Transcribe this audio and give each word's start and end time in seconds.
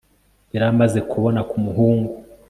yari 0.53 0.65
amaze 0.73 0.99
kubona 1.09 1.39
kumuhungu 1.49 2.11